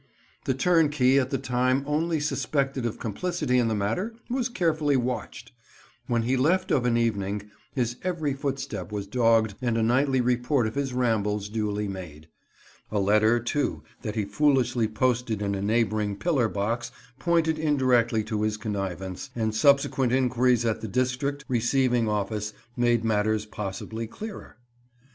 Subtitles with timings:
[0.45, 5.51] The turnkey, at the time only suspected of complicity in the matter, was carefully watched.
[6.07, 10.65] When he left of an evening his every footstep was dogged, and a nightly report
[10.65, 12.27] of his rambles duly made.
[12.91, 18.41] A letter, too, that he foolishly posted in a neighbouring pillar box pointed indirectly to
[18.41, 24.57] his connivance, and subsequent inquiries at the district receiving office made matters possibly clearer.